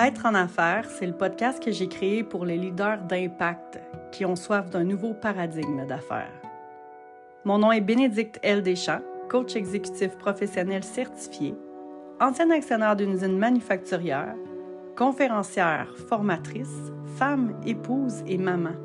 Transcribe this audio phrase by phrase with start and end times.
[0.00, 3.80] Être en affaires, c'est le podcast que j'ai créé pour les leaders d'impact
[4.12, 6.30] qui ont soif d'un nouveau paradigme d'affaires.
[7.44, 8.62] Mon nom est Bénédicte L.
[8.62, 11.56] Deschamps, coach exécutif professionnel certifié,
[12.20, 14.36] ancienne actionnaire d'une usine manufacturière,
[14.96, 18.76] conférencière, formatrice, femme, épouse et maman.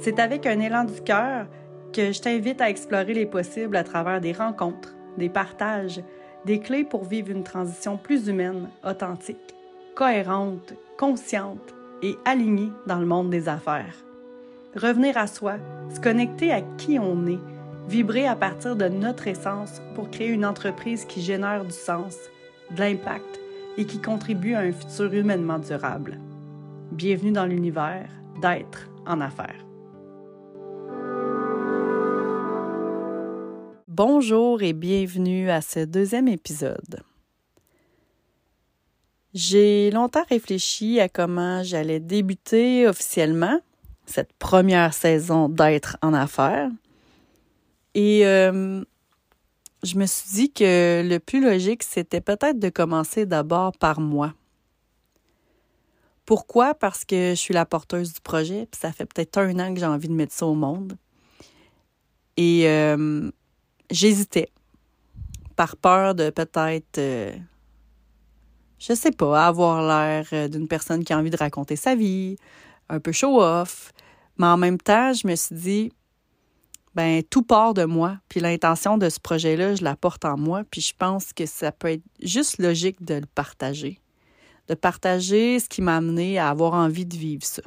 [0.00, 1.48] C'est avec un élan du cœur
[1.92, 6.00] que je t'invite à explorer les possibles à travers des rencontres, des partages,
[6.44, 9.53] des clés pour vivre une transition plus humaine, authentique
[9.94, 13.94] cohérente, consciente et alignée dans le monde des affaires.
[14.74, 15.54] Revenir à soi,
[15.94, 17.38] se connecter à qui on est,
[17.88, 22.16] vibrer à partir de notre essence pour créer une entreprise qui génère du sens,
[22.72, 23.40] de l'impact
[23.76, 26.18] et qui contribue à un futur humainement durable.
[26.90, 28.08] Bienvenue dans l'univers
[28.42, 29.64] d'être en affaires.
[33.86, 37.04] Bonjour et bienvenue à ce deuxième épisode.
[39.34, 43.60] J'ai longtemps réfléchi à comment j'allais débuter officiellement
[44.06, 46.70] cette première saison d'être en affaires.
[47.94, 48.84] Et euh,
[49.82, 54.34] je me suis dit que le plus logique, c'était peut-être de commencer d'abord par moi.
[56.26, 56.74] Pourquoi?
[56.74, 59.80] Parce que je suis la porteuse du projet, puis ça fait peut-être un an que
[59.80, 60.96] j'ai envie de mettre ça au monde.
[62.36, 63.30] Et euh,
[63.90, 64.48] j'hésitais,
[65.56, 67.32] par peur de peut-être euh,
[68.86, 72.36] je sais pas, avoir l'air euh, d'une personne qui a envie de raconter sa vie,
[72.88, 73.92] un peu show-off.
[74.36, 75.92] Mais en même temps, je me suis dit,
[76.94, 78.18] ben tout part de moi.
[78.28, 80.64] Puis l'intention de ce projet-là, je la porte en moi.
[80.70, 84.00] Puis je pense que ça peut être juste logique de le partager.
[84.68, 87.62] De partager ce qui m'a amené à avoir envie de vivre ça.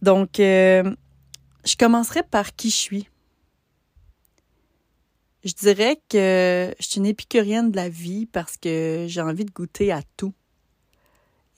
[0.00, 0.94] Donc, euh,
[1.64, 3.08] je commencerai par qui je suis.
[5.44, 9.50] Je dirais que je suis une épicurienne de la vie parce que j'ai envie de
[9.50, 10.32] goûter à tout.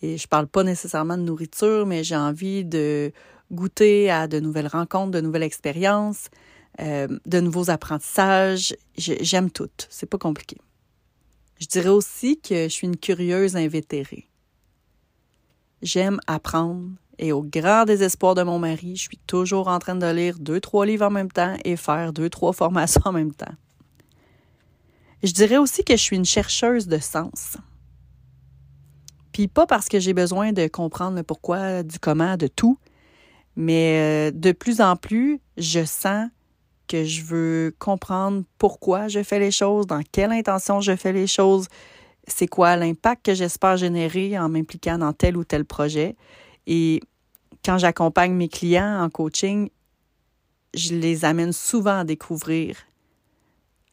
[0.00, 3.12] Et je parle pas nécessairement de nourriture, mais j'ai envie de
[3.52, 6.28] goûter à de nouvelles rencontres, de nouvelles expériences,
[6.80, 8.74] euh, de nouveaux apprentissages.
[8.96, 9.70] J'aime tout.
[9.90, 10.56] C'est pas compliqué.
[11.60, 14.28] Je dirais aussi que je suis une curieuse invétérée.
[15.82, 20.06] J'aime apprendre et au grand désespoir de mon mari, je suis toujours en train de
[20.06, 23.54] lire deux, trois livres en même temps et faire deux, trois formations en même temps.
[25.24, 27.56] Je dirais aussi que je suis une chercheuse de sens.
[29.32, 32.78] Puis pas parce que j'ai besoin de comprendre le pourquoi, du comment, de tout,
[33.56, 36.28] mais euh, de plus en plus, je sens
[36.88, 41.26] que je veux comprendre pourquoi je fais les choses, dans quelle intention je fais les
[41.26, 41.68] choses,
[42.28, 46.16] c'est quoi l'impact que j'espère générer en m'impliquant dans tel ou tel projet.
[46.66, 47.00] Et
[47.64, 49.70] quand j'accompagne mes clients en coaching,
[50.74, 52.76] je les amène souvent à découvrir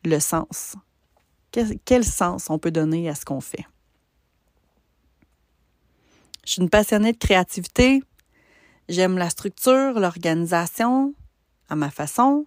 [0.03, 0.75] le sens
[1.51, 3.65] quel, sens on peut donner à ce qu'on fait?
[6.45, 8.03] Je suis une passionnée de créativité.
[8.89, 11.13] J'aime la structure, l'organisation
[11.69, 12.45] à ma façon.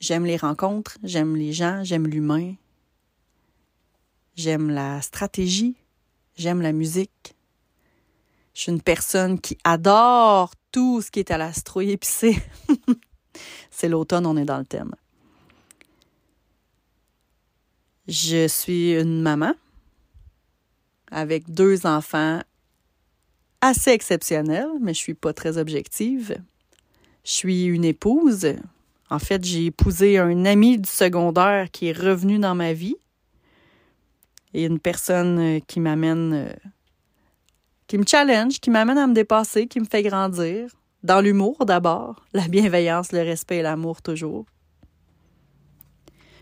[0.00, 2.54] J'aime les rencontres, j'aime les gens, j'aime l'humain.
[4.36, 5.74] J'aime la stratégie,
[6.36, 7.34] j'aime la musique.
[8.54, 12.40] Je suis une personne qui adore tout ce qui est à l'astro épicé.
[13.70, 14.94] C'est l'automne, on est dans le thème.
[18.08, 19.52] Je suis une maman
[21.10, 22.40] avec deux enfants
[23.60, 26.38] assez exceptionnels, mais je suis pas très objective.
[27.22, 28.54] Je suis une épouse.
[29.10, 32.96] En fait, j'ai épousé un ami du secondaire qui est revenu dans ma vie
[34.54, 36.70] et une personne euh, qui m'amène, euh,
[37.88, 40.70] qui me challenge, qui m'amène à me dépasser, qui me fait grandir.
[41.02, 44.46] Dans l'humour d'abord, la bienveillance, le respect et l'amour toujours.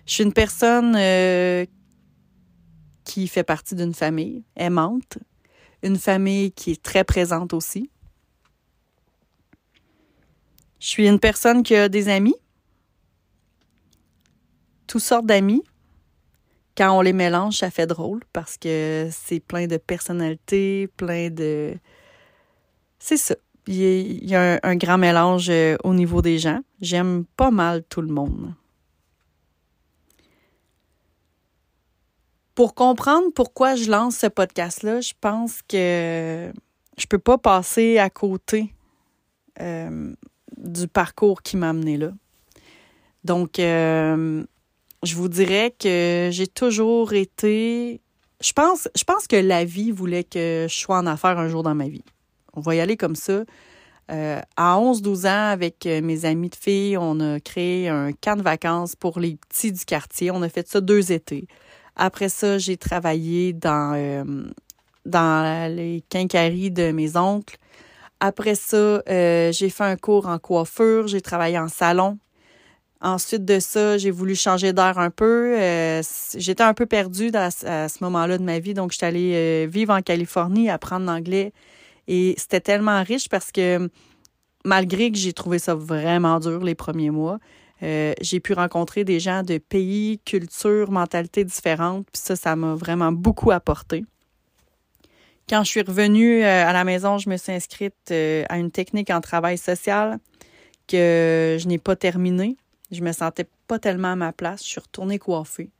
[0.06, 1.66] Je suis une personne euh,
[3.04, 5.18] qui fait partie d'une famille aimante,
[5.82, 7.90] une famille qui est très présente aussi.
[10.78, 12.36] Je suis une personne qui a des amis,
[14.86, 15.64] toutes sortes d'amis.
[16.76, 21.74] Quand on les mélange, ça fait drôle parce que c'est plein de personnalités, plein de...
[22.98, 23.34] C'est ça.
[23.66, 26.60] Il y a un grand mélange euh, au niveau des gens.
[26.80, 28.54] J'aime pas mal tout le monde.
[32.56, 36.50] Pour comprendre pourquoi je lance ce podcast-là, je pense que
[36.96, 38.72] je peux pas passer à côté
[39.60, 40.14] euh,
[40.56, 42.12] du parcours qui m'a amené là.
[43.24, 44.42] Donc, euh,
[45.02, 48.00] je vous dirais que j'ai toujours été.
[48.40, 51.62] Je pense, je pense que la vie voulait que je sois en affaires un jour
[51.62, 52.04] dans ma vie.
[52.54, 53.44] On va y aller comme ça.
[54.10, 58.42] Euh, à 11-12 ans, avec mes amis de filles, on a créé un camp de
[58.42, 60.30] vacances pour les petits du quartier.
[60.30, 61.48] On a fait ça deux étés
[61.96, 64.24] Après ça, j'ai travaillé dans, euh,
[65.06, 67.56] dans les quincailleries de mes oncles.
[68.20, 72.18] Après ça, euh, j'ai fait un cours en coiffure, j'ai travaillé en salon.
[73.00, 75.56] Ensuite de ça, j'ai voulu changer d'air un peu.
[75.58, 76.02] Euh,
[76.36, 80.02] j'étais un peu perdue à, ce moment-là de ma vie, donc j'étais allée vivre en
[80.02, 81.52] Californie, apprendre l'anglais.
[82.08, 83.90] Et c'était tellement riche parce que
[84.64, 87.38] malgré que j'ai trouvé ça vraiment dur les premiers mois,
[87.82, 92.74] euh, j'ai pu rencontrer des gens de pays, cultures, mentalités différentes, puis ça, ça m'a
[92.74, 94.04] vraiment beaucoup apporté.
[95.48, 98.70] Quand je suis revenue euh, à la maison, je me suis inscrite euh, à une
[98.70, 100.18] technique en travail social
[100.88, 102.56] que je n'ai pas terminée.
[102.90, 104.62] Je me sentais pas tellement à ma place.
[104.62, 105.70] Je suis retournée coiffer.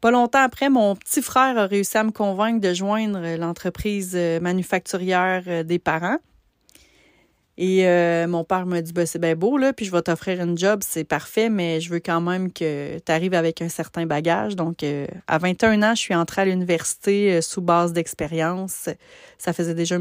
[0.00, 5.64] Pas longtemps après, mon petit frère a réussi à me convaincre de joindre l'entreprise manufacturière
[5.64, 6.16] des parents.
[7.62, 10.40] Et euh, mon père m'a dit, ben, c'est bien beau, là, puis je vais t'offrir
[10.40, 14.06] une job, c'est parfait, mais je veux quand même que tu arrives avec un certain
[14.06, 14.56] bagage.
[14.56, 18.88] Donc, euh, à 21 ans, je suis entrée à l'université euh, sous base d'expérience.
[19.36, 19.98] Ça faisait déjà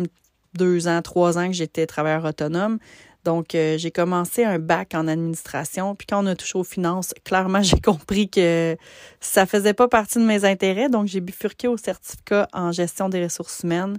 [0.54, 2.80] deux ans, trois ans que j'étais travailleur autonome.
[3.26, 5.94] Donc, j'ai commencé un bac en administration.
[5.94, 8.78] Puis quand on a touché aux finances, clairement, j'ai compris que
[9.20, 10.88] ça faisait pas partie de mes intérêts.
[10.88, 13.98] Donc, j'ai bifurqué au certificat en gestion des ressources humaines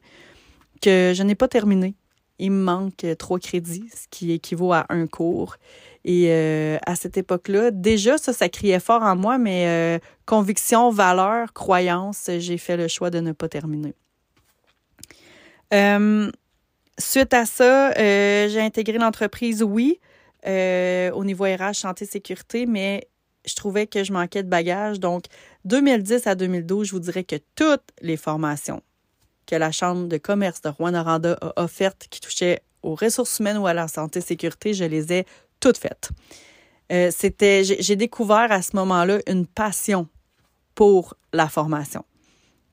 [0.80, 1.94] que je n'ai pas terminé
[2.40, 5.56] il me manque trois crédits, ce qui équivaut à un cours.
[6.04, 10.90] Et euh, à cette époque-là, déjà, ça, ça criait fort en moi, mais euh, conviction,
[10.90, 13.94] valeur, croyance, j'ai fait le choix de ne pas terminer.
[15.74, 16.30] Euh,
[16.98, 20.00] suite à ça, j'ai intégré l'entreprise, oui,
[20.46, 23.06] au niveau RH, santé, sécurité, mais
[23.46, 25.00] je trouvais que je manquais de bagages.
[25.00, 25.24] Donc,
[25.66, 28.82] 2010 à 2012, je vous dirais que toutes les formations,
[29.50, 33.66] que la Chambre de commerce de Rouen-Noranda a offertes qui touchaient aux ressources humaines ou
[33.66, 35.26] à la santé sécurité, je les ai
[35.58, 36.10] toutes faites.
[36.92, 40.08] Euh, c'était, j'ai découvert à ce moment-là une passion
[40.74, 42.04] pour la formation.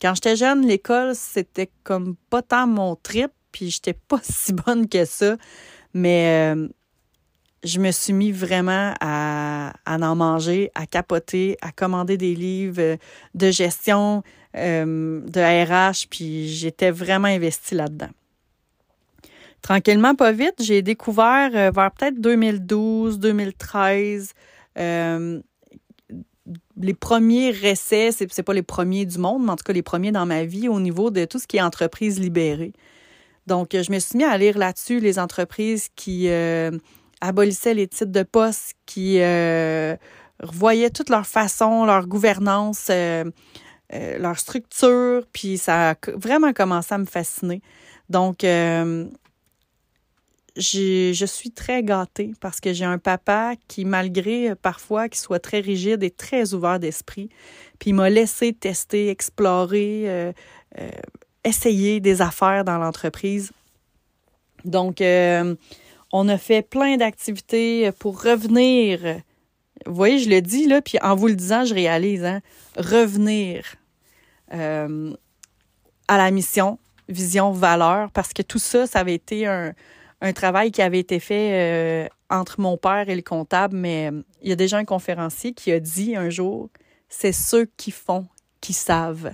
[0.02, 4.88] Quand j'étais jeune, l'école, c'était comme pas tant mon trip, puis j'étais pas si bonne
[4.88, 5.36] que ça,
[5.94, 6.68] mais euh,
[7.64, 12.98] je me suis mis vraiment à, à, en manger, à capoter, à commander des livres
[13.34, 14.24] de gestion,
[14.58, 18.10] euh, de RH, puis j'étais vraiment investie là-dedans.
[19.62, 24.34] Tranquillement, pas vite, j'ai découvert euh, vers peut-être 2012, 2013,
[24.80, 25.42] euh,
[26.78, 29.82] les premiers essais, c'est, c'est pas les premiers du monde, mais en tout cas les
[29.82, 32.74] premiers dans ma vie au niveau de tout ce qui est entreprise libérée.
[33.46, 36.30] Donc, je me suis mis à lire là-dessus les entreprises qui
[37.22, 39.20] abolissaient les titres de poste, qui
[40.42, 42.90] revoyaient toute leur façon, leur gouvernance,
[43.94, 47.62] euh, leur structure, puis ça a vraiment commencé à me fasciner.
[48.10, 49.06] Donc, euh,
[50.58, 55.40] je suis très gâtée parce que j'ai un papa qui, malgré euh, parfois qu'il soit
[55.40, 57.30] très rigide et très ouvert d'esprit,
[57.80, 60.34] puis il m'a laissé tester, explorer,
[61.46, 63.52] essayer des affaires dans l'entreprise.
[64.66, 69.22] Donc, on a fait plein d'activités pour revenir
[69.86, 72.42] vous voyez, je le dis, là, puis en vous le disant, je réalise, hein,
[72.78, 73.76] revenir
[74.54, 75.14] euh,
[76.08, 76.80] à la mission,
[77.10, 79.74] vision, valeur, parce que tout ça, ça avait été un,
[80.34, 84.50] travail qui avait été fait euh, entre mon père et le comptable, mais euh, il
[84.50, 86.70] y a déjà un conférencier qui a dit un jour,
[87.10, 88.28] c'est ceux qui font
[88.60, 89.34] qui savent.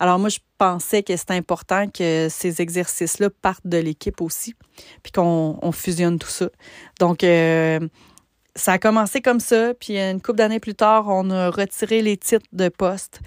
[0.00, 4.54] Alors moi, je pensais que c'était important que ces exercices-là partent de l'équipe aussi,
[5.02, 6.50] puis qu'on fusionne tout ça.
[6.98, 7.22] Donc,
[8.56, 12.16] ça a commencé comme ça, puis une couple d'années plus tard, on a retiré les
[12.16, 13.20] titres de poste.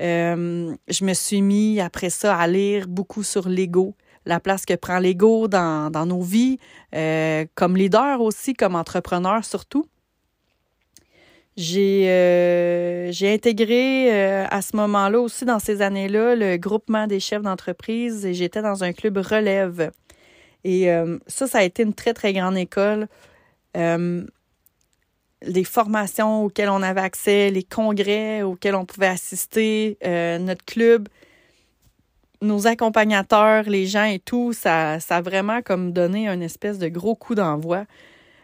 [0.00, 4.74] Euh, je me suis mis après ça à lire beaucoup sur l'ego, la place que
[4.74, 6.58] prend l'ego dans, dans, nos vies,
[6.94, 9.86] euh, comme leader aussi, comme entrepreneur surtout.
[11.56, 14.10] J'ai euh, intégré
[14.44, 18.84] à ce moment-là aussi, dans ces années-là, le groupement des chefs d'entreprise et j'étais dans
[18.84, 19.90] un club relève.
[20.64, 20.90] Et
[21.26, 23.08] ça, ça a été une très, très grande école
[25.46, 31.08] les formations auxquelles on avait accès, les congrès auxquels on pouvait assister, euh, notre club,
[32.42, 36.88] nos accompagnateurs, les gens et tout, ça, ça a vraiment comme donné un espèce de
[36.88, 37.84] gros coup d'envoi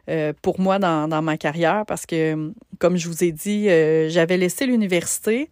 [0.09, 4.37] euh, pour moi dans, ma carrière parce que, comme je vous ai dit, euh, j'avais
[4.37, 5.51] laissé l'université,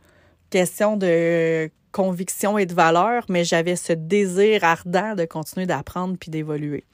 [0.50, 6.30] question de conviction et de valeur, mais j'avais ce désir ardent de continuer d'apprendre puis
[6.30, 6.84] d'évoluer.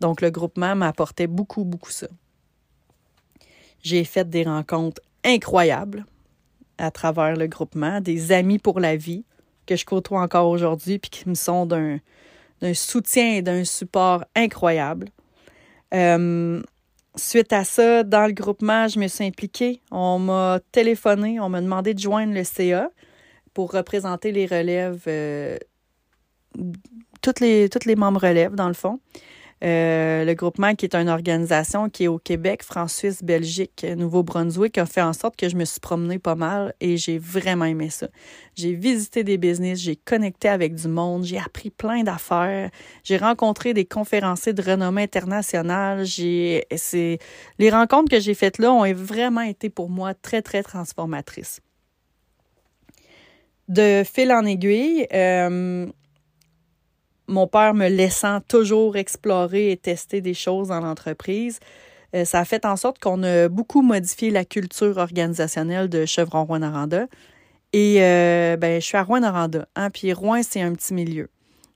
[0.00, 2.08] Donc, le groupement m'apportait beaucoup, beaucoup ça.
[3.82, 6.06] J'ai fait des rencontres incroyables
[6.78, 9.24] à travers le groupement, des amis pour la vie
[9.66, 11.98] que je côtoie encore aujourd'hui puis qui me sont d'un,
[12.74, 15.08] soutien et d'un support incroyable.
[15.94, 16.62] Euh,
[17.16, 19.80] suite à ça, dans le groupement, je me suis impliquée.
[19.90, 22.90] On m'a téléphoné, on m'a demandé de joindre le CA
[23.54, 25.56] pour représenter les relèves, euh,
[27.40, 29.00] les, toutes les membres relèves, dans le fond.
[29.62, 34.76] Euh, le groupement, qui est une organisation qui est au Québec, France, Suisse, Belgique, Nouveau-Brunswick,
[34.76, 37.88] a fait en sorte que je me suis promenée pas mal et j'ai vraiment aimé
[37.88, 38.08] ça.
[38.56, 42.70] J'ai visité des business, j'ai connecté avec du monde, j'ai appris plein d'affaires,
[43.04, 46.06] j'ai rencontré des conférenciers de renommée internationale.
[46.06, 47.18] C'est,
[47.58, 51.60] les rencontres que j'ai faites là ont vraiment été pour moi très, très transformatrices.
[53.68, 55.86] De fil en aiguille, euh,
[57.32, 61.58] mon père me laissant toujours explorer et tester des choses dans l'entreprise,
[62.14, 66.44] euh, ça a fait en sorte qu'on a beaucoup modifié la culture organisationnelle de Chevron
[66.44, 67.06] Rouen Aranda.
[67.72, 69.66] Et euh, ben, je suis à Rouen Aranda.
[69.76, 71.28] Hein, puis Rouen, c'est un petit milieu.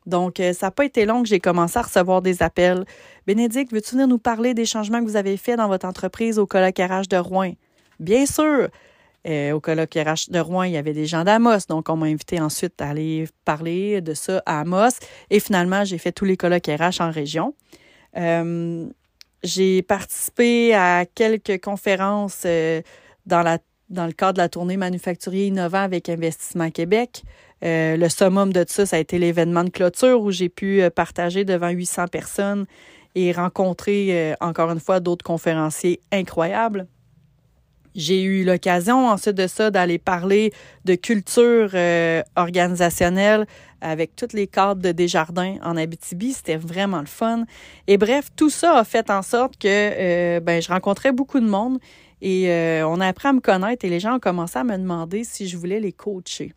[0.05, 2.85] Donc, euh, ça n'a pas été long que j'ai commencé à recevoir des appels.
[3.27, 6.47] Bénédicte, veux-tu venir nous parler des changements que vous avez faits dans votre entreprise au
[6.47, 7.53] colloque de Rouen?
[7.99, 8.69] Bien sûr!
[9.26, 11.66] Euh, au colloque RH de Rouen, il y avait des gens d'Amos.
[11.68, 15.00] Donc, on m'a invité ensuite à aller parler de ça à Amos.
[15.30, 17.54] Et finalement, j'ai fait tous les colloques RH en région.
[18.16, 18.87] Euh,
[19.42, 22.83] j'ai participé à quelques conférences euh,
[23.26, 23.59] dans, la,
[23.90, 27.25] dans le cadre de la tournée Manufacturier innovant avec Investissement Québec.
[27.62, 31.71] le summum de ça, ça a été l'événement de clôture où j'ai pu partager devant
[31.71, 32.66] 800 personnes
[33.16, 36.87] et rencontrer encore une fois d'autres conférenciers incroyables.
[37.97, 40.53] J'ai eu l'occasion ensuite de ça d'aller parler
[40.85, 43.47] de culture euh, organisationnelle
[43.81, 46.35] avec toutes les cadres de Desjardins en Abitibi.
[46.35, 47.45] C'était vraiment le fun.
[47.87, 51.49] Et bref, tout ça a fait en sorte que euh, ben, je rencontrais beaucoup de
[51.49, 51.79] monde
[52.21, 54.76] et euh, on a appris à me connaître et les gens ont commencé à me
[54.76, 56.53] demander si je voulais les coacher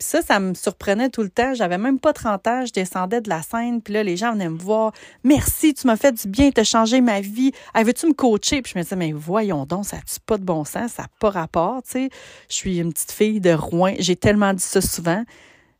[0.00, 1.54] ça, ça me surprenait tout le temps.
[1.54, 4.48] J'avais même pas 30 ans, je descendais de la scène, puis là, les gens venaient
[4.48, 4.92] me voir.
[5.24, 7.52] Merci, tu m'as fait du bien, tu as changé ma vie.
[7.74, 8.62] veux-tu me coacher?
[8.62, 11.08] Puis je me disais, mais voyons donc, ça n'a pas de bon sens, ça n'a
[11.20, 12.10] pas rapport, tu sais.
[12.48, 13.94] Je suis une petite fille de Rouen.
[13.98, 15.22] J'ai tellement dit ça souvent.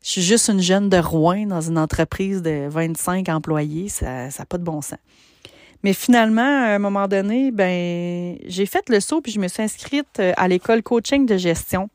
[0.02, 3.88] Je suis juste une jeune de Rouen dans une entreprise de 25 employés.
[3.88, 4.98] Ça n'a pas de bon sens.
[5.82, 9.62] Mais finalement, à un moment donné, ben, j'ai fait le saut puis je me suis
[9.62, 11.88] inscrite à l'école coaching de gestion.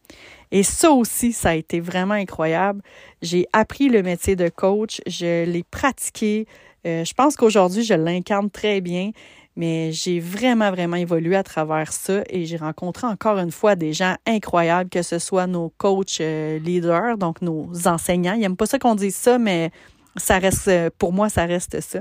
[0.55, 2.81] Et ça aussi, ça a été vraiment incroyable.
[3.21, 6.47] J'ai appris le métier de coach, je l'ai pratiqué.
[6.87, 9.11] Euh, je pense qu'aujourd'hui, je l'incarne très bien,
[9.57, 13.91] mais j'ai vraiment, vraiment évolué à travers ça et j'ai rencontré encore une fois des
[13.91, 18.35] gens incroyables, que ce soit nos coachs euh, leaders, donc nos enseignants.
[18.35, 19.71] Ils n'aiment pas ça qu'on dise ça, mais
[20.15, 21.99] ça reste, pour moi, ça reste ça.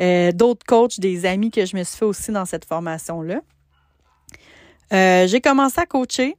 [0.00, 3.40] Euh, d'autres coachs, des amis que je me suis fait aussi dans cette formation-là.
[5.26, 6.36] j'ai commencé à coacher.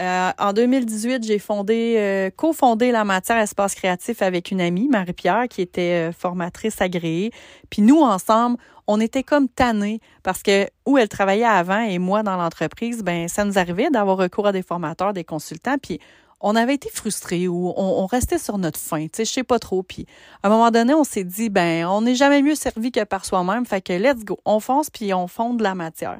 [0.00, 5.46] Euh, en 2018, j'ai fondé, euh, cofondé la matière espace créatif avec une amie, Marie-Pierre,
[5.48, 7.30] qui était euh, formatrice agréée.
[7.70, 12.22] Puis nous, ensemble, on était comme tannés parce que où elle travaillait avant et moi
[12.22, 15.78] dans l'entreprise, ben ça nous arrivait d'avoir recours à des formateurs, des consultants.
[15.80, 16.00] Puis
[16.40, 19.58] on avait été frustrés ou on, restait sur notre faim, tu sais, je sais pas
[19.58, 19.82] trop.
[19.82, 20.06] Puis
[20.42, 23.24] à un moment donné, on s'est dit, ben on n'est jamais mieux servi que par
[23.24, 23.64] soi-même.
[23.64, 26.18] Fait que let's go, on fonce puis on fonde la matière.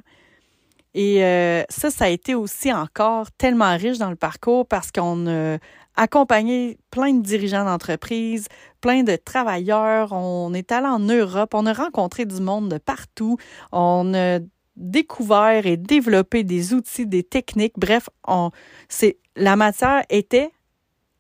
[0.95, 5.27] Et euh, ça, ça a été aussi encore tellement riche dans le parcours parce qu'on
[5.27, 5.59] a
[5.97, 8.47] accompagné plein de dirigeants d'entreprise,
[8.81, 10.13] plein de travailleurs.
[10.13, 13.37] On est allé en Europe, on a rencontré du monde de partout.
[13.73, 14.39] On a
[14.77, 17.75] découvert et développé des outils, des techniques.
[17.77, 18.51] Bref, on,
[18.89, 20.51] c'est, la matière était,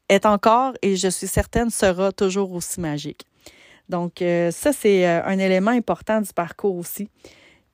[0.08, 3.26] est encore et je suis certaine sera toujours aussi magique.
[3.88, 7.08] Donc, euh, ça, c'est euh, un élément important du parcours aussi.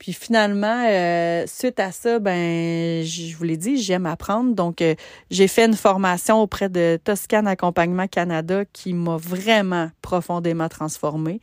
[0.01, 4.55] Puis finalement, euh, suite à ça, ben, je vous l'ai dit, j'aime apprendre.
[4.55, 4.95] Donc, euh,
[5.29, 11.39] j'ai fait une formation auprès de Toscane Accompagnement Canada qui m'a vraiment profondément transformée.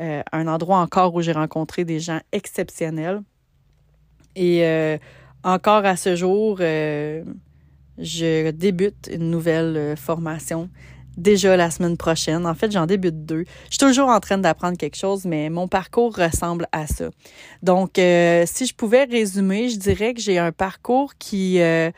[0.00, 3.22] Euh, un endroit encore où j'ai rencontré des gens exceptionnels.
[4.34, 4.64] Et
[5.44, 10.68] encore à ce jour, je débute une nouvelle formation
[11.20, 12.46] déjà la semaine prochaine.
[12.46, 13.44] En fait, j'en débute deux.
[13.64, 17.10] Je suis toujours en train d'apprendre quelque chose, mais mon parcours ressemble à ça.
[17.62, 21.90] Donc, euh, si je pouvais résumer, je dirais que j'ai un parcours qui euh,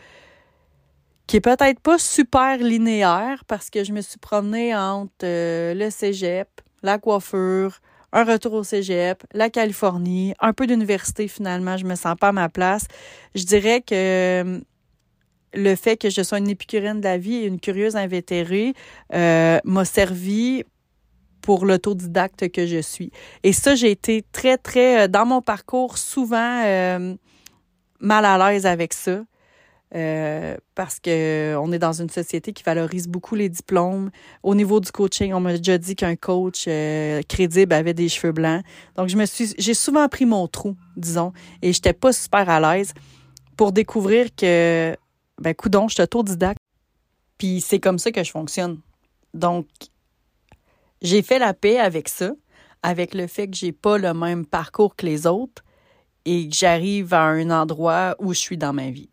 [1.27, 5.89] qui est peut-être pas super linéaire parce que je me suis promenée entre euh, le
[5.89, 6.49] cégep,
[6.83, 7.81] la coiffure,
[8.13, 12.33] un retour au cégep, la Californie, un peu d'université finalement, je me sens pas à
[12.33, 12.87] ma place.
[13.35, 14.61] Je dirais que
[15.55, 18.75] le fait que je sois une épicurienne de la vie et une curieuse invétérée
[19.13, 20.65] euh, m'a servi
[21.41, 23.11] pour l'autodidacte que je suis.
[23.43, 27.15] Et ça, j'ai été très, très, euh, dans mon parcours, souvent euh,
[28.01, 29.25] mal à l'aise avec ça.
[30.75, 34.11] Parce que on est dans une société qui valorise beaucoup les diplômes.
[34.43, 36.65] Au niveau du coaching, on m'a déjà dit qu'un coach
[37.29, 38.65] crédible avait des cheveux blancs.
[38.97, 42.59] Donc je me suis j'ai souvent pris mon trou, disons, et j'étais pas super à
[42.59, 42.95] l'aise
[43.59, 44.97] pour découvrir que
[45.43, 46.61] ben coudon, je suis autodidacte.
[47.37, 48.81] Puis c'est comme ça que je fonctionne.
[49.35, 49.67] Donc
[51.03, 52.31] j'ai fait la paix avec ça,
[52.83, 55.65] avec le fait que j'ai pas le même parcours que les autres
[56.25, 59.11] et que j'arrive à un endroit où je suis dans ma vie.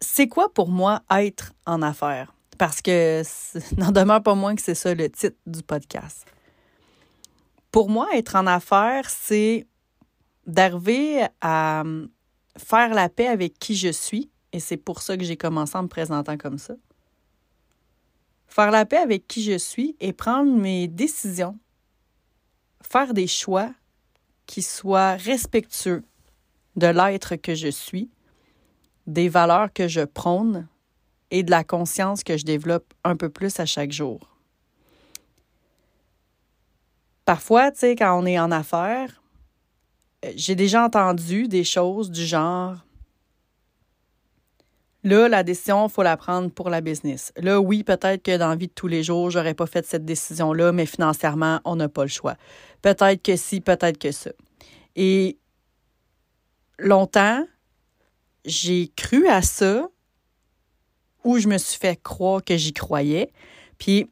[0.00, 2.32] C'est quoi pour moi être en affaires?
[2.58, 3.22] Parce que
[3.76, 6.24] n'en demeure pas moins que c'est ça le titre du podcast.
[7.72, 9.66] Pour moi, être en affaires, c'est
[10.48, 12.10] d'arriver à hum,
[12.56, 15.84] faire la paix avec qui je suis, et c'est pour ça que j'ai commencé en
[15.84, 16.74] me présentant comme ça.
[18.48, 21.56] Faire la paix avec qui je suis et prendre mes décisions
[22.82, 23.72] faire des choix
[24.46, 26.04] qui soient respectueux
[26.76, 28.10] de l'être que je suis,
[29.06, 30.68] des valeurs que je prône
[31.30, 34.20] et de la conscience que je développe un peu plus à chaque jour.
[37.24, 39.22] Parfois, tu sais, quand on est en affaires,
[40.34, 42.76] j'ai déjà entendu des choses du genre
[45.04, 47.32] Là, la décision, faut la prendre pour la business.
[47.36, 50.04] Là, oui, peut-être que dans la vie de tous les jours, j'aurais pas fait cette
[50.04, 52.36] décision-là, mais financièrement, on n'a pas le choix.
[52.82, 54.32] Peut-être que si, peut-être que ça.
[54.96, 55.38] Et
[56.78, 57.46] longtemps,
[58.44, 59.88] j'ai cru à ça
[61.24, 63.32] ou je me suis fait croire que j'y croyais.
[63.78, 64.10] Puis,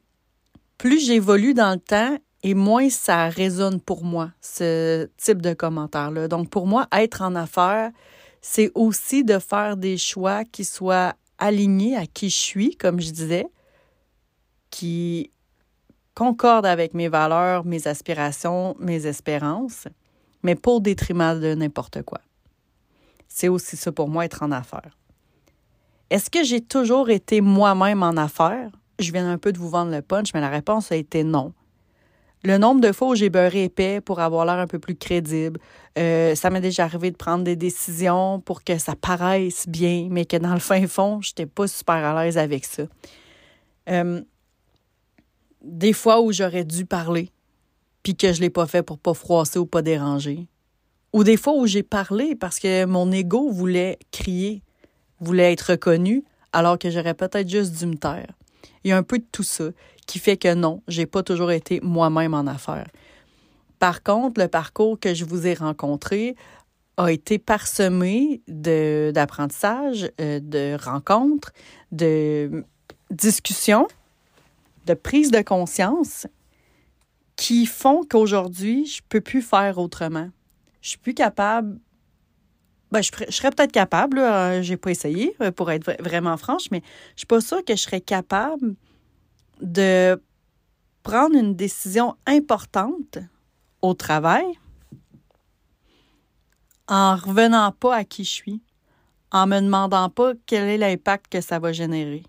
[0.77, 6.27] plus j'évolue dans le temps et moins ça résonne pour moi, ce type de commentaire-là.
[6.27, 7.91] Donc, pour moi, être en affaires,
[8.41, 13.11] c'est aussi de faire des choix qui soient alignés à qui je suis, comme je
[13.11, 13.47] disais,
[14.69, 15.31] qui
[16.15, 19.87] concordent avec mes valeurs, mes aspirations, mes espérances,
[20.43, 22.21] mais au détriment de n'importe quoi.
[23.27, 24.97] C'est aussi ça pour moi, être en affaires.
[26.09, 28.71] Est-ce que j'ai toujours été moi-même en affaires?
[28.99, 31.53] Je viens un peu de vous vendre le punch, mais la réponse a été non.
[32.43, 35.59] Le nombre de fois où j'ai beurré épais pour avoir l'air un peu plus crédible,
[35.97, 40.25] euh, ça m'est déjà arrivé de prendre des décisions pour que ça paraisse bien, mais
[40.25, 42.83] que dans le fin fond, je n'étais pas super à l'aise avec ça.
[43.89, 44.21] Euh,
[45.63, 47.31] des fois où j'aurais dû parler,
[48.03, 50.47] puis que je ne l'ai pas fait pour pas froisser ou pas déranger.
[51.13, 54.61] Ou des fois où j'ai parlé parce que mon ego voulait crier,
[55.19, 58.31] voulait être reconnu, alors que j'aurais peut-être juste dû me taire.
[58.83, 59.65] Il y a un peu de tout ça
[60.07, 62.87] qui fait que non, j'ai pas toujours été moi-même en affaires.
[63.77, 66.35] Par contre, le parcours que je vous ai rencontré
[66.95, 71.51] a été parsemé d'apprentissage, euh, de rencontres,
[71.91, 72.63] de
[73.11, 73.87] discussions,
[74.87, 76.25] de prise de conscience
[77.35, 80.29] qui font qu'aujourd'hui, je peux plus faire autrement.
[80.81, 81.77] Je suis plus capable
[82.91, 86.81] ben, je, serais peut-être capable, je j'ai pas essayé euh, pour être vraiment franche, mais
[87.15, 88.75] je suis pas sûre que je serais capable
[89.61, 90.21] de
[91.03, 93.17] prendre une décision importante
[93.81, 94.45] au travail
[96.87, 98.61] en revenant pas à qui je suis,
[99.31, 102.23] en me demandant pas quel est l'impact que ça va générer.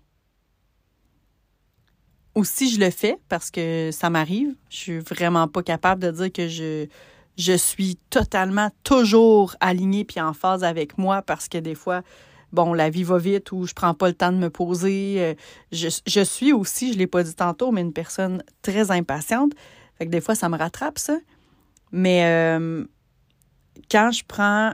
[2.35, 6.11] Ou si je le fais, parce que ça m'arrive, je suis vraiment pas capable de
[6.11, 6.87] dire que je,
[7.37, 12.01] je suis totalement toujours alignée puis en phase avec moi parce que des fois,
[12.51, 15.15] bon, la vie va vite ou je prends pas le temps de me poser.
[15.19, 15.33] Euh,
[15.71, 19.53] je, suis aussi, je l'ai pas dit tantôt, mais une personne très impatiente.
[19.97, 21.17] Fait que des fois, ça me rattrape, ça.
[21.91, 22.85] Mais euh,
[23.89, 24.73] quand je prends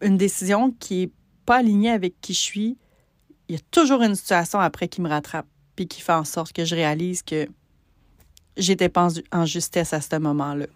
[0.00, 1.12] une décision qui est
[1.44, 2.78] pas alignée avec qui je suis,
[3.48, 6.52] il y a toujours une situation après qui me rattrape puis qui fait en sorte
[6.52, 7.46] que je réalise que
[8.56, 10.66] j'étais pas en justesse à ce moment-là.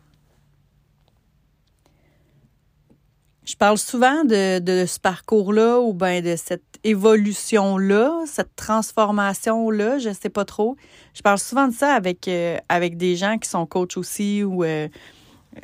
[3.61, 10.31] Parle souvent de, ce parcours-là ou bien de cette évolution-là, cette transformation-là, je ne sais
[10.31, 10.77] pas trop.
[11.12, 14.64] Je parle souvent de ça avec, euh, avec des gens qui sont coachs aussi ou
[14.64, 15.61] euh, euh,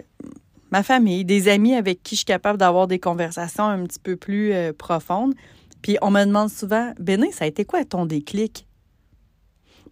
[0.71, 4.17] ma famille, des amis avec qui je suis capable d'avoir des conversations un petit peu
[4.17, 5.33] plus profondes.
[5.81, 8.67] Puis on me demande souvent, Béné, ça a été quoi ton déclic?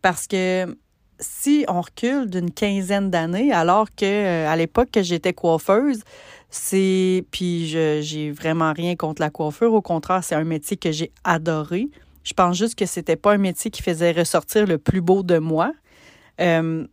[0.02, 0.76] Parce que
[1.20, 6.02] si on recule d'une quinzaine d'années, alors que à l'époque que j'étais coiffeuse,
[6.54, 10.92] c'est puis je j'ai vraiment rien contre la coiffure, au contraire, c'est un métier que
[10.92, 11.88] j'ai adoré.
[12.22, 15.38] Je pense juste que c'était pas un métier qui faisait ressortir le plus beau de
[15.38, 15.72] moi.
[16.40, 16.86] Euh,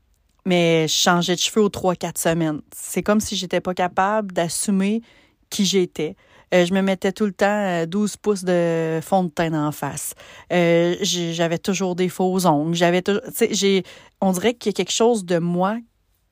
[0.45, 2.62] mais je changeais de cheveux aux trois quatre semaines.
[2.76, 5.04] C'est comme si j'étais pas capable d'assumer
[5.52, 6.15] qui j'étais.
[6.56, 9.71] Euh, je me mettais tout le temps 12 euh, pouces de fond de teint en
[9.71, 10.15] face.
[10.50, 12.74] j'avais toujours des faux ongles.
[12.74, 13.04] J'avais
[13.52, 13.84] j'ai
[14.21, 15.78] on dirait qu'il y a quelque chose de moi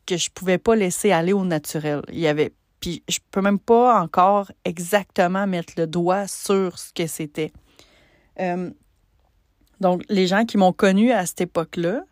[0.07, 2.01] que je pouvais pas laisser aller au naturel.
[2.11, 6.93] Il y avait Puis je peux même pas encore exactement mettre le doigt sur ce
[6.93, 7.51] que c'était.
[8.39, 8.69] Euh,
[9.79, 12.03] donc, les gens qui m'ont connu à cette époque-là,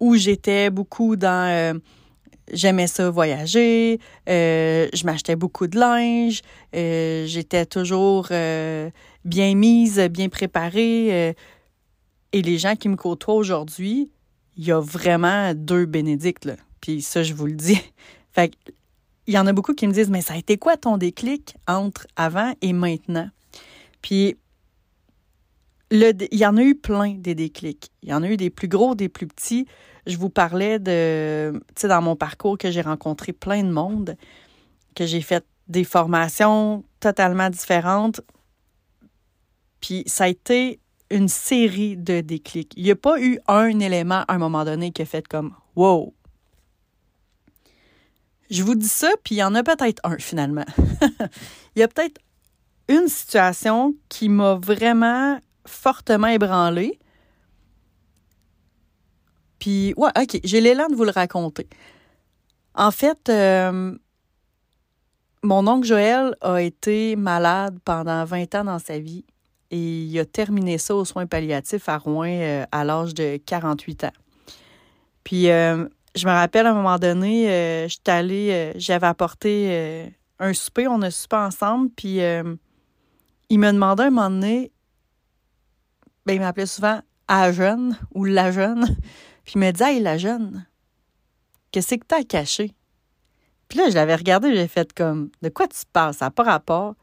[0.00, 1.78] où j'étais beaucoup dans euh,
[2.52, 11.34] j'aimais ça voyager, euh, je m'achetais beaucoup de linge, j'étais toujours bien mise, bien préparée.
[12.32, 14.10] et les gens qui me côtoient aujourd'hui,
[14.56, 16.56] il y a vraiment deux bénédictes, là.
[16.80, 17.80] Puis ça, je vous le dis.
[18.32, 18.52] Fait
[19.28, 21.54] il y en a beaucoup qui me disent, mais ça a été quoi ton déclic
[21.66, 23.28] entre avant et maintenant?
[24.00, 24.36] Puis
[25.90, 27.90] il y en a eu plein des déclics.
[28.02, 29.66] Il y en a eu des plus gros, des plus petits.
[30.06, 34.16] Je vous parlais de, tu sais, dans mon parcours que j'ai rencontré plein de monde,
[34.94, 38.22] que j'ai fait des formations totalement différentes.
[39.82, 42.72] Puis ça a été une série de déclics.
[42.76, 45.54] Il n'y a pas eu un élément à un moment donné qui a fait comme
[45.76, 46.14] Wow!
[48.50, 50.64] Je vous dis ça, puis il y en a peut-être un finalement.
[51.76, 52.20] il y a peut-être
[52.88, 56.98] une situation qui m'a vraiment fortement ébranlé.
[59.58, 61.68] Puis, ouais, OK, j'ai l'élan de vous le raconter.
[62.74, 63.94] En fait, euh,
[65.42, 69.24] mon oncle Joël a été malade pendant 20 ans dans sa vie
[69.70, 74.04] et il a terminé ça aux soins palliatifs à Rouen euh, à l'âge de 48
[74.04, 74.12] ans.
[75.24, 75.86] Puis, euh,
[76.18, 81.10] je me rappelle à un moment donné, j'étais allée, j'avais apporté un souper, on a
[81.10, 84.72] soupé ensemble, puis il me demandait un moment donné
[86.28, 88.84] ben, il m'appelait souvent à jeune ou la jeune.
[89.44, 90.66] Puis il me disait, hey, la jeune,
[91.72, 92.74] qu'est-ce que t'as caché?
[93.66, 96.12] Puis là, je l'avais regardé, j'ai fait comme, de quoi tu parles?
[96.12, 96.96] Ça n'a pas rapport.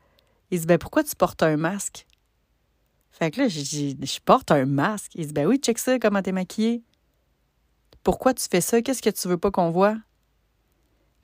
[0.51, 2.05] Il dit, ben, pourquoi tu portes un masque?
[3.09, 5.13] Fait que là, j'ai dit, je porte un masque.
[5.15, 6.83] Il dit, ben oui, check ça, comment t'es maquillée.
[8.05, 8.81] Pourquoi tu fais ça?
[8.83, 9.97] Qu'est-ce que tu veux pas qu'on voit?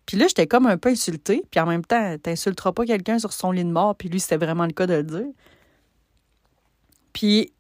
[0.08, 1.44] Puis là, j'étais comme un peu insultée.
[1.52, 3.96] Puis en même temps, t'insulteras pas quelqu'un sur son lit de mort.
[3.96, 5.32] Puis lui, c'était vraiment le cas de le dire.
[7.13, 7.54] Puis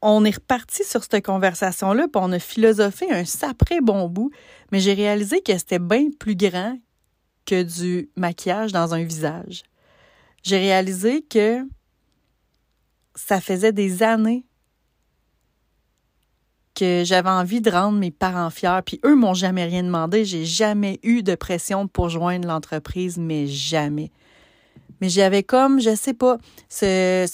[0.00, 4.30] on est reparti sur cette conversation-là, puis on a philosophé un sapré bon bout,
[4.70, 6.78] mais j'ai réalisé que c'était bien plus grand
[7.46, 9.64] que du maquillage dans un visage.
[10.44, 11.66] J'ai réalisé que
[13.16, 14.46] ça faisait des années
[16.74, 20.44] que j'avais envie de rendre mes parents fiers, puis eux m'ont jamais rien demandé, j'ai
[20.44, 24.10] jamais eu de pression pour joindre l'entreprise, mais jamais.
[25.00, 27.26] Mais j'avais comme, je sais pas, ce,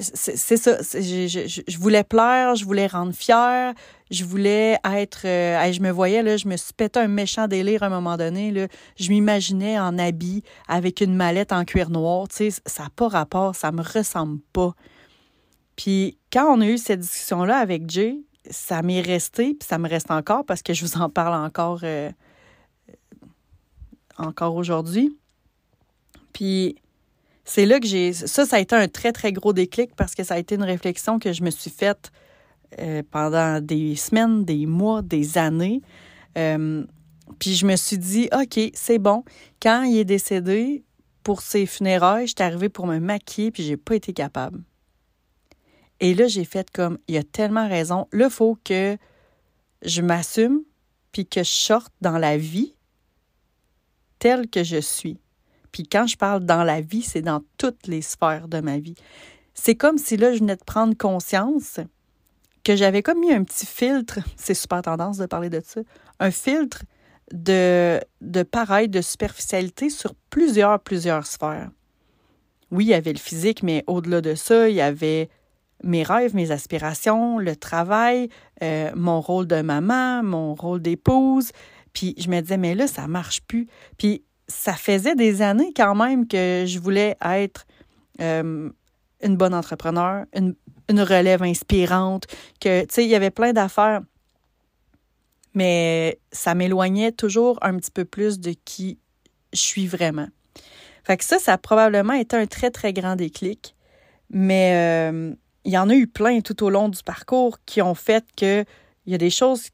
[0.00, 0.78] c'est ça.
[0.80, 3.74] Je, voulais plaire, je voulais rendre fière,
[4.10, 5.22] je voulais être.
[5.26, 8.16] Euh, je me voyais, là, je me suis pété un méchant délire à un moment
[8.16, 8.50] donné.
[8.50, 8.68] Là.
[8.98, 12.28] Je m'imaginais en habit avec une mallette en cuir noir.
[12.28, 14.74] Tu sais, ça n'a pas rapport, ça me ressemble pas.
[15.76, 18.18] Puis quand on a eu cette discussion-là avec Jay,
[18.50, 21.80] ça m'est resté, puis ça me reste encore parce que je vous en parle encore,
[21.82, 22.10] euh,
[24.18, 25.16] encore aujourd'hui.
[26.32, 26.76] Puis
[27.44, 28.12] c'est là que j'ai.
[28.12, 30.64] Ça, ça a été un très, très gros déclic parce que ça a été une
[30.64, 32.10] réflexion que je me suis faite
[32.80, 35.82] euh, pendant des semaines, des mois, des années.
[36.36, 36.84] Euh,
[37.38, 39.24] puis je me suis dit, OK, c'est bon.
[39.62, 40.84] Quand il est décédé,
[41.24, 44.62] pour ses funérailles, j'étais arrivée pour me maquiller, puis j'ai pas été capable.
[46.00, 48.08] Et là, j'ai fait comme, il a tellement raison.
[48.12, 48.96] Là, il faut que
[49.82, 50.62] je m'assume,
[51.12, 52.74] puis que je sorte dans la vie
[54.18, 55.18] telle que je suis.
[55.70, 58.94] Puis quand je parle dans la vie, c'est dans toutes les sphères de ma vie.
[59.54, 61.80] C'est comme si là, je venais de prendre conscience
[62.64, 65.82] que j'avais comme mis un petit filtre, c'est super tendance de parler de ça,
[66.18, 66.82] un filtre
[67.32, 71.70] de, de pareil, de superficialité sur plusieurs, plusieurs sphères.
[72.70, 75.28] Oui, il y avait le physique, mais au-delà de ça, il y avait
[75.84, 78.28] mes rêves, mes aspirations, le travail,
[78.62, 81.52] euh, mon rôle de maman, mon rôle d'épouse.
[81.92, 83.68] Puis je me disais, mais là, ça marche plus.
[83.98, 87.66] Puis ça faisait des années quand même que je voulais être
[88.20, 88.70] euh,
[89.22, 90.54] une bonne entrepreneur, une,
[90.88, 92.26] relève inspirante,
[92.60, 94.00] que, tu sais, il y avait plein d'affaires.
[95.54, 98.98] Mais ça m'éloignait toujours un petit peu plus de qui
[99.52, 100.26] je suis vraiment.
[101.04, 103.76] Fait que ça, ça a probablement été un très, très grand déclic.
[104.30, 105.34] Mais euh,
[105.64, 108.64] il y en a eu plein tout au long du parcours qui ont fait que
[109.06, 109.68] il y a des choses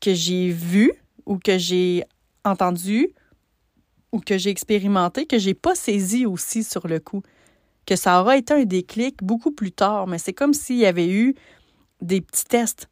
[0.00, 0.92] que j'ai vues
[1.26, 2.04] ou que j'ai
[2.44, 3.14] entendues
[4.12, 7.22] ou que j'ai expérimenté que j'ai pas saisi aussi sur le coup.
[7.86, 11.10] Que ça aura été un déclic beaucoup plus tard, mais c'est comme s'il y avait
[11.10, 11.34] eu
[12.00, 12.88] des petits tests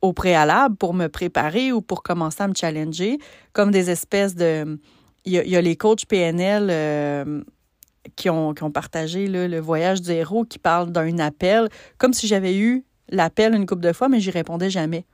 [0.00, 3.18] au préalable pour me préparer ou pour commencer à me challenger,
[3.52, 4.78] comme des espèces de...
[5.24, 7.44] Il y a, les coachs PNL euh,
[8.16, 12.84] qui, ont, partagé le voyage du héros qui parlent d'un appel, comme si j'avais eu
[13.08, 15.04] l'appel une couple de fois, mais j'y répondais jamais.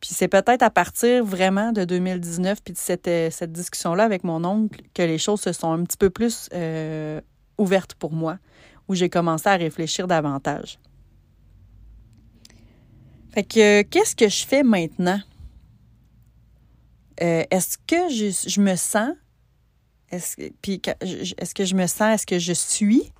[0.00, 4.24] Puis c'est peut-être à partir vraiment de 2019 puis de cette, euh, cette discussion-là avec
[4.24, 7.20] mon oncle que les choses se sont un petit peu plus euh,
[7.56, 8.38] ouvertes pour moi,
[8.88, 10.78] où j'ai commencé à réfléchir davantage.
[13.32, 15.20] Fait que qu'est-ce que je fais maintenant?
[17.22, 19.10] Euh, est-ce que je, me sens,
[20.10, 23.12] est-ce, que je me sens, est-ce que je suis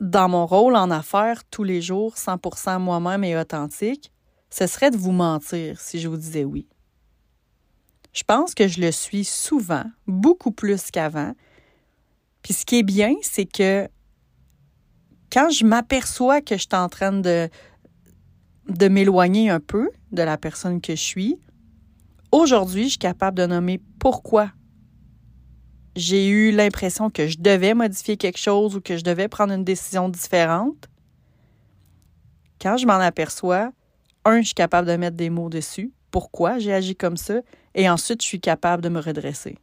[0.00, 4.12] dans mon rôle en affaires tous les jours, 100% moi-même et authentique?
[4.50, 6.66] Ce serait de vous mentir si je vous disais oui.
[8.12, 11.34] Je pense que je le suis souvent, beaucoup plus qu'avant.
[12.42, 13.88] Puis ce qui est bien, c'est que
[15.30, 17.48] quand je m'aperçois que je suis en train de,
[18.68, 21.38] de m'éloigner un peu de la personne que je suis,
[22.32, 24.50] aujourd'hui, je suis capable de nommer pourquoi
[26.00, 29.64] j'ai eu l'impression que je devais modifier quelque chose ou que je devais prendre une
[29.64, 30.88] décision différente.
[32.60, 33.72] Quand je m'en aperçois,
[34.24, 37.40] un, je suis capable de mettre des mots dessus, pourquoi j'ai agi comme ça,
[37.74, 39.56] et ensuite, je suis capable de me redresser.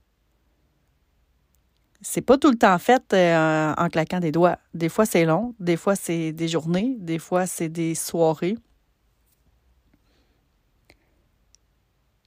[2.02, 4.60] C'est pas tout le temps fait euh, en claquant des doigts.
[4.74, 8.56] Des fois, c'est long, des fois, c'est des journées, des fois, c'est des soirées.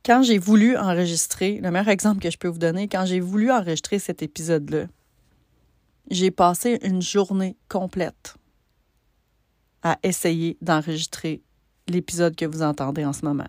[0.04, 3.50] Quand j'ai voulu enregistrer, le meilleur exemple que je peux vous donner, quand j'ai voulu
[3.50, 4.86] enregistrer cet épisode-là,
[6.10, 8.34] j'ai passé une journée complète
[9.82, 11.42] à essayer d'enregistrer
[11.88, 13.46] l'épisode que vous entendez en ce moment.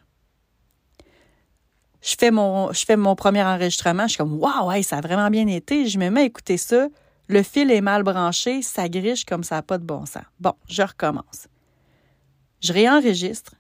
[2.02, 5.88] Je fais mon, premier enregistrement, je suis comme Waouh, ça a vraiment bien été.
[5.88, 6.88] Je me mets à écouter ça.
[7.28, 10.24] Le fil est mal branché, ça griche comme ça n'a pas de bon sens.
[10.40, 11.48] Bon, je recommence.
[12.60, 13.54] Je réenregistre.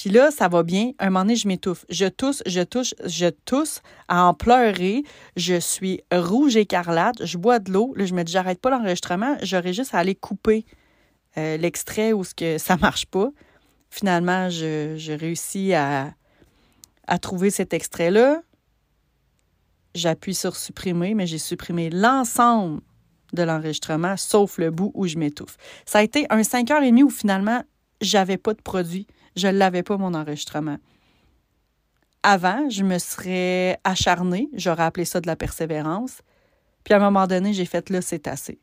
[0.00, 0.92] Puis là, ça va bien.
[1.00, 1.84] Un moment donné, je m'étouffe.
[1.88, 5.02] Je tousse, je touche, je tousse à en pleurer.
[5.34, 7.24] Je suis rouge écarlate.
[7.24, 7.94] Je bois de l'eau.
[7.96, 9.36] Là, je me dis, j'arrête pas l'enregistrement.
[9.42, 10.64] J'aurais juste à aller couper
[11.36, 13.30] euh, l'extrait où ce que ça marche pas.
[13.90, 16.14] Finalement, je, je réussis à,
[17.20, 18.42] trouver cet extrait-là.
[19.96, 22.82] J'appuie sur supprimer, mais j'ai supprimé l'ensemble
[23.32, 25.56] de l'enregistrement, sauf le bout où je m'étouffe.
[25.86, 27.64] Ça a été un 5h30 où finalement,
[28.00, 30.78] j'avais pas de produit je l'avais pas, mon enregistrement.
[32.22, 36.20] Avant, je me serais acharnée, j'aurais appelé ça de la persévérance.
[36.84, 38.58] Puis à un moment donné, j'ai fait là, c'est assez.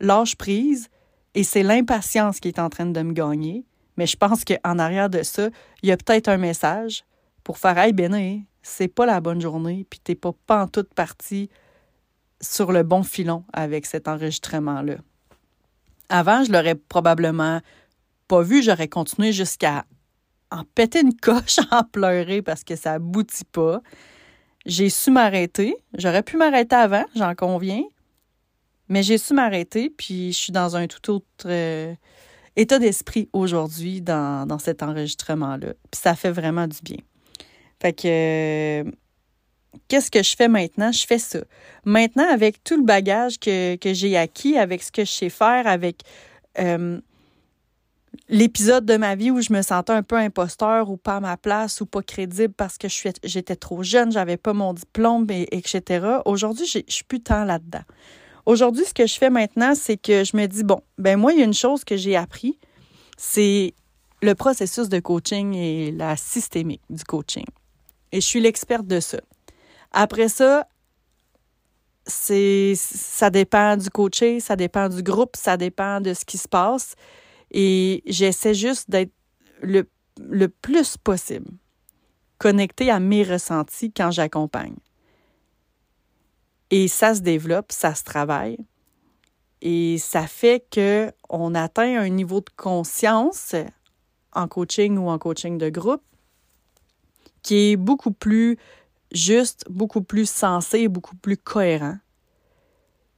[0.00, 0.88] Lâche prise,
[1.34, 3.64] et c'est l'impatience qui est en train de me gagner.
[3.96, 5.48] Mais je pense qu'en arrière de ça,
[5.82, 7.04] il y a peut-être un message
[7.44, 10.94] pour faire Hey, Béné, c'est pas la bonne journée, puis t'es pas, pas en toute
[10.94, 11.50] partie
[12.40, 14.96] sur le bon filon avec cet enregistrement-là.
[16.08, 17.60] Avant, je l'aurais probablement
[18.26, 19.84] pas vu, j'aurais continué jusqu'à
[20.50, 23.80] en péter une coche, en pleurer parce que ça aboutit pas.
[24.66, 25.76] J'ai su m'arrêter.
[25.96, 27.82] J'aurais pu m'arrêter avant, j'en conviens.
[28.88, 31.94] Mais j'ai su m'arrêter, puis je suis dans un tout autre euh,
[32.56, 35.74] état d'esprit aujourd'hui dans, cet enregistrement-là.
[35.90, 36.98] Puis ça fait vraiment du bien.
[37.80, 38.84] Fait que
[39.86, 40.90] qu'est-ce que je fais maintenant?
[40.90, 41.38] Je fais ça.
[41.84, 46.02] Maintenant, avec tout le bagage que, j'ai acquis, avec ce que je sais faire, avec
[46.58, 47.00] euh,
[48.28, 51.36] l'épisode de ma vie où je me sentais un peu imposteur ou pas à ma
[51.36, 56.18] place ou pas crédible parce que j'étais trop jeune, j'avais pas mon diplôme, etc.
[56.24, 57.82] Aujourd'hui, je suis plus tant là-dedans.
[58.46, 61.38] Aujourd'hui, ce que je fais maintenant, c'est que je me dis, bon, ben moi, il
[61.38, 62.58] y a une chose que j'ai appris,
[63.16, 63.74] c'est
[64.22, 67.44] le processus de coaching et la systémique du coaching.
[68.12, 69.18] Et je suis l'experte de ça.
[69.92, 70.66] Après ça,
[72.06, 76.48] c'est ça dépend du coaché, ça dépend du groupe, ça dépend de ce qui se
[76.48, 76.94] passe.
[77.50, 79.12] Et j'essaie juste d'être
[79.62, 81.50] le, le plus possible
[82.38, 84.76] connecté à mes ressentis quand j'accompagne.
[86.70, 88.58] Et ça se développe, ça se travaille.
[89.60, 93.54] Et ça fait qu'on atteint un niveau de conscience
[94.32, 96.02] en coaching ou en coaching de groupe
[97.42, 98.58] qui est beaucoup plus
[99.12, 101.98] juste, beaucoup plus sensé beaucoup plus cohérent.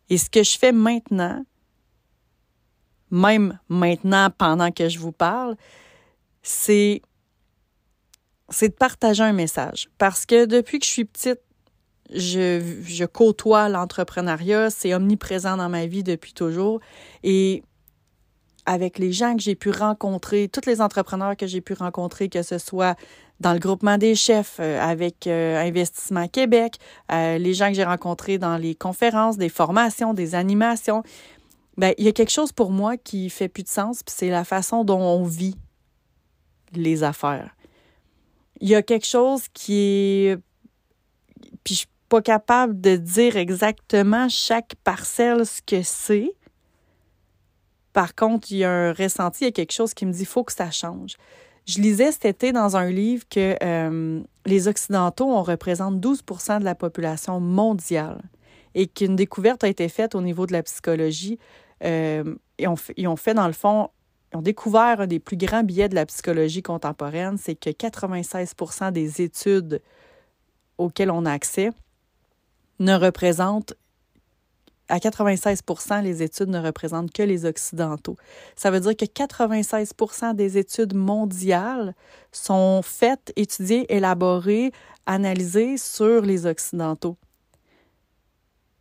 [0.08, 1.44] Et ce que je fais maintenant,
[3.12, 5.54] même maintenant, pendant que je vous parle,
[6.42, 7.02] c'est,
[8.48, 9.88] c'est de partager un message.
[9.98, 11.40] Parce que depuis que je suis petite,
[12.12, 16.80] je, je côtoie l'entrepreneuriat, c'est omniprésent dans ma vie depuis toujours.
[17.22, 17.62] Et
[18.64, 22.42] avec les gens que j'ai pu rencontrer, tous les entrepreneurs que j'ai pu rencontrer, que
[22.42, 22.96] ce soit
[23.40, 26.76] dans le groupement des chefs, euh, avec euh, Investissement Québec,
[27.10, 31.02] euh, les gens que j'ai rencontrés dans les conférences, des formations, des animations,
[31.76, 34.28] ben, il y a quelque chose pour moi qui fait plus de sens, puis c'est
[34.28, 35.56] la façon dont on vit
[36.72, 37.54] les affaires.
[38.60, 40.38] Il y a quelque chose qui est.
[41.64, 46.32] Puis je suis pas capable de dire exactement chaque parcelle ce que c'est.
[47.92, 50.24] Par contre, il y a un ressenti, il y a quelque chose qui me dit
[50.24, 51.16] faut que ça change.
[51.66, 56.64] Je lisais cet été dans un livre que euh, les Occidentaux, on représente 12% de
[56.64, 58.20] la population mondiale
[58.74, 61.38] et qu'une découverte a été faite au niveau de la psychologie.
[61.84, 63.88] Euh, et on, ils ont fait, dans le fond,
[64.32, 68.92] ils ont découvert un des plus grands billets de la psychologie contemporaine, c'est que 96%
[68.92, 69.82] des études
[70.78, 71.70] auxquelles on a accès
[72.78, 73.74] ne représentent
[74.88, 75.62] à 96
[76.02, 78.16] les études ne représentent que les Occidentaux.
[78.56, 81.94] Ça veut dire que 96% des études mondiales
[82.30, 84.70] sont faites, étudiées, élaborées,
[85.06, 87.16] analysées sur les Occidentaux.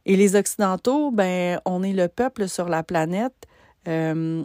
[0.06, 3.48] Et les Occidentaux, ben, on est le peuple sur la planète
[3.88, 4.44] euh,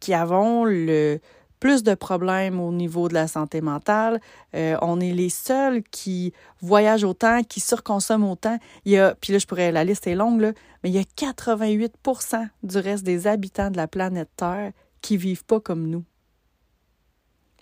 [0.00, 1.20] qui avons le,
[1.60, 4.20] plus de problèmes au niveau de la santé mentale.
[4.54, 8.58] Euh, on est les seuls qui voyagent autant, qui surconsomment autant.
[8.84, 10.98] Il y a, puis là, je pourrais, la liste est longue, là, mais il y
[10.98, 16.04] a 88% du reste des habitants de la planète Terre qui vivent pas comme nous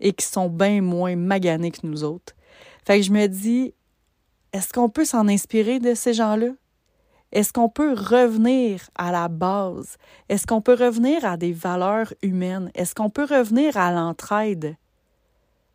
[0.01, 2.35] et qui sont bien moins maganés que nous autres.
[2.85, 3.75] Fait que je me dis,
[4.53, 6.49] est-ce qu'on peut s'en inspirer de ces gens-là?
[7.35, 9.97] Est-ce qu'on peut revenir à la base?
[10.29, 12.71] Est-ce qu'on peut revenir à des valeurs humaines?
[12.77, 14.77] Est-ce qu'on peut revenir à l'entraide?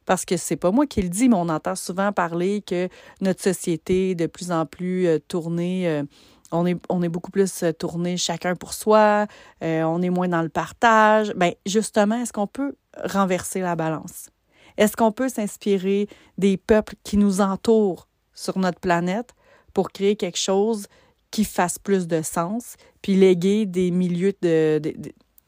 [0.06, 2.88] Parce que c'est pas moi qui le dis, mais on entend souvent parler que
[3.20, 5.88] notre société est de plus en plus euh, tournée.
[5.90, 6.04] Euh,
[6.52, 9.28] on est, beaucoup plus euh, tourné chacun pour soi,
[9.62, 11.34] on est moins dans le partage.
[11.36, 14.30] Bien, justement, est-ce qu'on peut renverser la balance?
[14.78, 19.36] Est-ce qu'on peut s'inspirer des peuples qui nous entourent sur notre planète
[19.74, 20.88] pour créer quelque chose
[21.32, 24.82] qui fasse plus de sens, puis léguer des milieux de,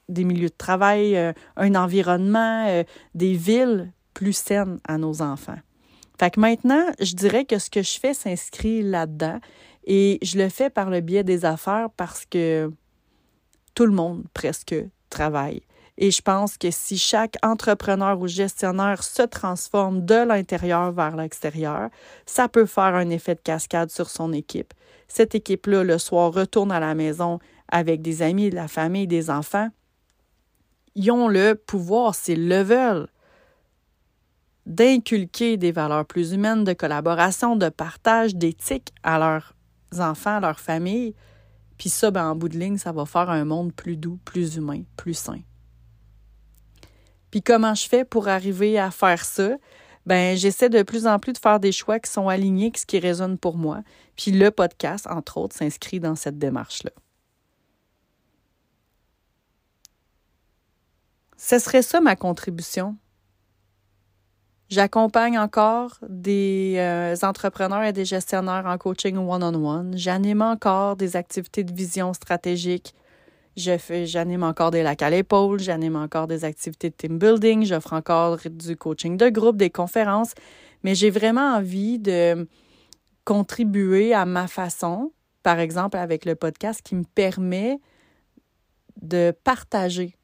[0.10, 2.84] des milieux de travail, euh, un environnement, euh,
[3.16, 5.60] des villes plus saines à nos enfants.
[6.20, 9.40] Fait que maintenant, je dirais que ce que je fais s'inscrit là-dedans
[9.86, 12.72] et je le fais par le biais des affaires parce que
[13.74, 14.76] tout le monde presque
[15.10, 15.62] travaille.
[15.98, 21.90] Et je pense que si chaque entrepreneur ou gestionnaire se transforme de l'intérieur vers l'extérieur,
[22.26, 24.74] ça peut faire un effet de cascade sur son équipe.
[25.14, 29.30] Cette équipe-là, le soir, retourne à la maison avec des amis, de la famille, des
[29.30, 29.68] enfants.
[30.96, 33.08] Ils ont le pouvoir, s'ils le veulent,
[34.66, 39.54] d'inculquer des valeurs plus humaines, de collaboration, de partage, d'éthique à leurs
[40.00, 41.14] enfants, à leur famille.
[41.78, 44.56] Puis ça, ben, en bout de ligne, ça va faire un monde plus doux, plus
[44.56, 45.42] humain, plus sain.
[47.32, 49.58] Puis comment je fais pour arriver à faire ça?
[50.06, 52.86] Ben, j'essaie de plus en plus de faire des choix qui sont alignés avec ce
[52.86, 53.82] qui résonne pour moi.
[54.16, 56.92] Puis le podcast, entre autres, s'inscrit dans cette démarche-là.
[61.38, 62.98] Ce serait ça ma contribution.
[64.70, 69.98] J'accompagne encore des euh, entrepreneurs et des gestionnaires en coaching one-on-one.
[69.98, 72.96] J'anime encore des activités de vision stratégique
[73.56, 78.38] j'anime encore des lacs à l'épaule, j'anime encore des activités de team building, j'offre encore
[78.50, 80.34] du coaching de groupe, des conférences,
[80.84, 82.48] mais j'ai vraiment envie de
[83.26, 85.12] contribuer à ma façon,
[85.44, 87.80] par exemple avec le podcast qui me permet
[89.02, 90.16] de partager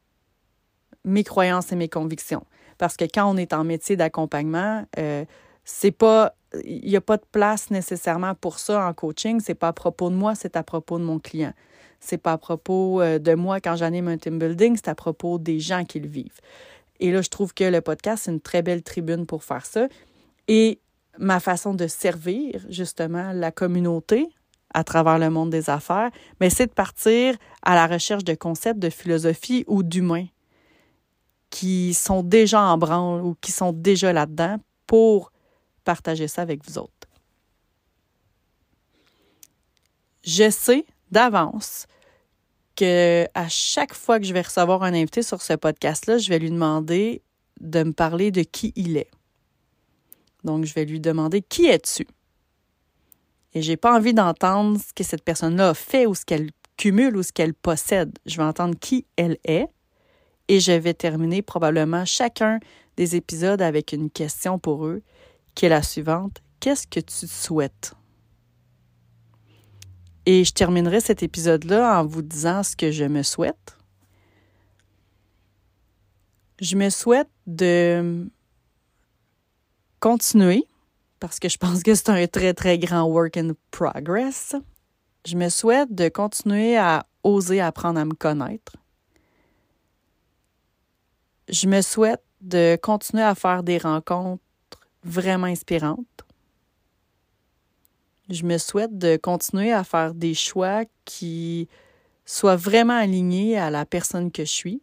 [1.04, 2.46] mes croyances et mes convictions.
[2.78, 5.26] Parce que quand on est en métier d'accompagnement, euh,
[5.64, 9.40] c'est pas il n'y a pas de place nécessairement pour ça en coaching.
[9.40, 11.54] C'est pas à propos de moi, c'est à propos de mon client.
[12.08, 15.40] C'est pas à propos euh, de moi quand j'anime un team building, c'est à propos
[15.40, 16.40] des gens qui le vivent.
[17.02, 19.90] Et là, je trouve que le podcast, c'est une très belle tribune pour faire ça.
[20.48, 20.80] Et
[21.20, 24.30] ma façon de servir, justement, la communauté
[24.74, 28.80] à travers le monde des affaires, mais c'est de partir à la recherche de concepts
[28.80, 30.28] de philosophie ou d'humains
[31.50, 35.34] qui sont déjà en branle ou qui sont déjà là-dedans pour
[35.84, 36.94] partager ça avec vous autres.
[40.24, 41.86] Je sais d'avance
[42.78, 46.40] que à chaque fois que je vais recevoir un invité sur ce podcast-là, je vais
[46.40, 47.22] lui demander
[47.60, 49.10] de me parler de qui il est.
[50.44, 52.08] Donc, je vais lui demander qui es-tu?
[53.54, 57.18] Et j'ai pas envie d'entendre ce que cette personne-là a fait ou ce qu'elle cumule
[57.18, 58.18] ou ce qu'elle possède.
[58.26, 59.68] Je vais entendre qui elle est
[60.48, 62.60] et je vais terminer probablement chacun
[62.96, 65.02] des épisodes avec une question pour eux
[65.56, 66.38] qui est la suivante.
[66.60, 67.94] Qu'est-ce que tu souhaites?
[70.30, 73.78] Et je terminerai cet épisode-là en vous disant ce que je me souhaite.
[76.60, 78.30] Je me souhaite de
[80.02, 80.68] continuer,
[81.22, 84.54] parce que je pense que c'est un très, très grand work in progress.
[85.26, 88.76] Je me souhaite de continuer à oser apprendre à me connaître.
[91.48, 94.42] Je me souhaite de continuer à faire des rencontres
[95.06, 96.26] vraiment inspirantes
[98.30, 101.68] je me souhaite de continuer à faire des choix qui
[102.26, 104.82] soient vraiment alignés à la personne que je suis.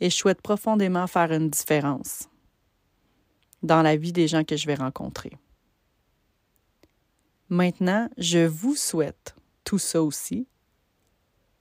[0.00, 2.28] et je souhaite profondément faire une différence
[3.62, 5.32] dans la vie des gens que je vais rencontrer.
[7.50, 10.46] Maintenant, je vous souhaite tout ça aussi.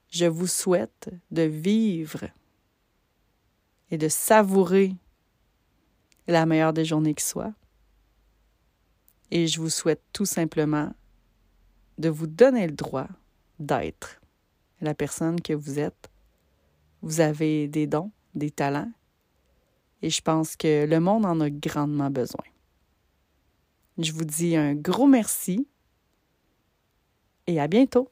[0.09, 2.29] Je vous souhaite de vivre
[3.91, 4.95] et de savourer
[6.27, 7.53] la meilleure des journées qui soit.
[9.32, 10.93] Et je vous souhaite tout simplement
[11.97, 13.07] de vous donner le droit
[13.59, 14.21] d'être
[14.82, 16.09] la personne que vous êtes.
[17.01, 18.91] Vous avez des dons, des talents,
[20.01, 22.45] et je pense que le monde en a grandement besoin.
[23.97, 25.67] Je vous dis un gros merci
[27.47, 28.09] et à bientôt.